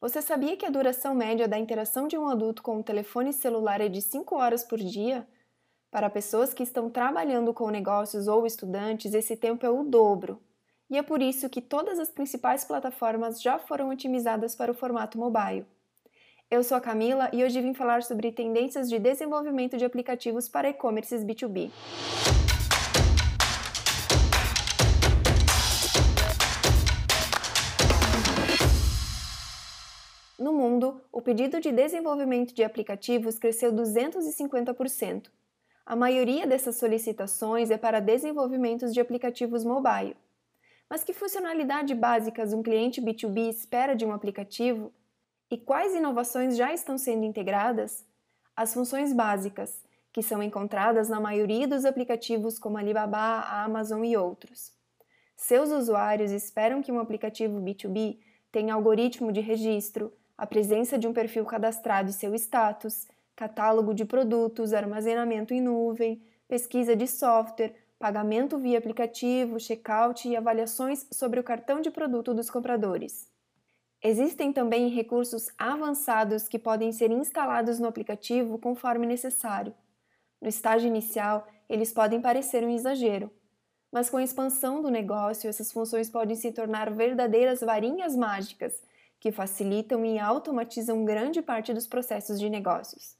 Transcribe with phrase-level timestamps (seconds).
[0.00, 3.82] Você sabia que a duração média da interação de um adulto com o telefone celular
[3.82, 5.28] é de 5 horas por dia?
[5.90, 10.40] Para pessoas que estão trabalhando com negócios ou estudantes, esse tempo é o dobro.
[10.88, 15.18] E é por isso que todas as principais plataformas já foram otimizadas para o formato
[15.18, 15.66] mobile.
[16.50, 20.70] Eu sou a Camila e hoje vim falar sobre tendências de desenvolvimento de aplicativos para
[20.70, 21.70] e-commerces B2B.
[30.80, 35.30] Mundo, o pedido de desenvolvimento de aplicativos cresceu 250%.
[35.84, 40.16] A maioria dessas solicitações é para desenvolvimentos de aplicativos mobile.
[40.88, 44.90] Mas que funcionalidade básicas um cliente B2B espera de um aplicativo?
[45.50, 48.04] E quais inovações já estão sendo integradas?
[48.56, 54.72] As funções básicas, que são encontradas na maioria dos aplicativos como Alibaba, Amazon e outros.
[55.36, 58.18] Seus usuários esperam que um aplicativo B2B
[58.52, 64.06] tenha algoritmo de registro, a presença de um perfil cadastrado e seu status, catálogo de
[64.06, 71.44] produtos, armazenamento em nuvem, pesquisa de software, pagamento via aplicativo, checkout e avaliações sobre o
[71.44, 73.28] cartão de produto dos compradores.
[74.02, 79.74] Existem também recursos avançados que podem ser instalados no aplicativo conforme necessário.
[80.40, 83.30] No estágio inicial, eles podem parecer um exagero,
[83.92, 88.80] mas com a expansão do negócio, essas funções podem se tornar verdadeiras varinhas mágicas
[89.20, 93.16] que facilitam e automatizam grande parte dos processos de negócios.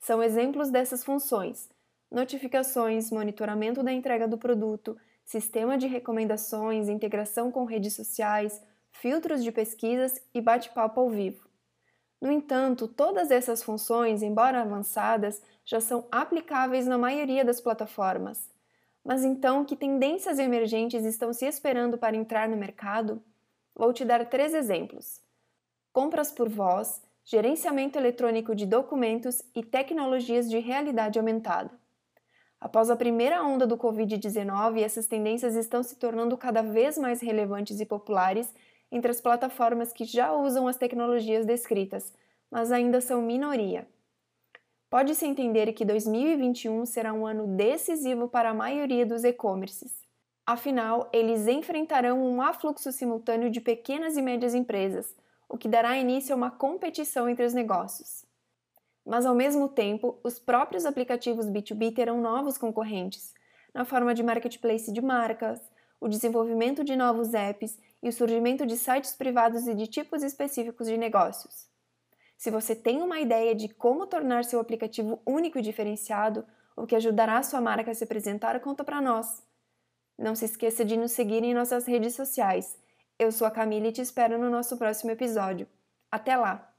[0.00, 1.70] São exemplos dessas funções:
[2.10, 9.52] notificações, monitoramento da entrega do produto, sistema de recomendações, integração com redes sociais, filtros de
[9.52, 11.48] pesquisas e bate-papo ao vivo.
[12.20, 18.50] No entanto, todas essas funções, embora avançadas, já são aplicáveis na maioria das plataformas.
[19.04, 23.22] Mas então, que tendências emergentes estão se esperando para entrar no mercado?
[23.74, 25.20] Vou te dar três exemplos:
[25.92, 31.70] compras por voz, gerenciamento eletrônico de documentos e tecnologias de realidade aumentada.
[32.60, 37.80] Após a primeira onda do Covid-19, essas tendências estão se tornando cada vez mais relevantes
[37.80, 38.52] e populares
[38.92, 42.12] entre as plataformas que já usam as tecnologias descritas,
[42.50, 43.88] mas ainda são minoria.
[44.90, 50.09] Pode-se entender que 2021 será um ano decisivo para a maioria dos e-commerces.
[50.50, 55.14] Afinal, eles enfrentarão um afluxo simultâneo de pequenas e médias empresas,
[55.48, 58.24] o que dará início a uma competição entre os negócios.
[59.06, 63.32] Mas, ao mesmo tempo, os próprios aplicativos B2B terão novos concorrentes,
[63.72, 65.60] na forma de marketplace de marcas,
[66.00, 70.88] o desenvolvimento de novos apps e o surgimento de sites privados e de tipos específicos
[70.88, 71.68] de negócios.
[72.36, 76.44] Se você tem uma ideia de como tornar seu aplicativo único e diferenciado,
[76.74, 79.48] o que ajudará a sua marca a se apresentar, conta para nós.
[80.20, 82.76] Não se esqueça de nos seguir em nossas redes sociais.
[83.18, 85.66] Eu sou a Camila e te espero no nosso próximo episódio.
[86.12, 86.70] Até lá!